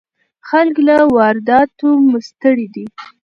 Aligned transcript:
خلک 0.47 0.75
له 0.87 0.95
وارداتو 1.15 1.89
ستړي 2.27 2.67
دي. 2.75 2.85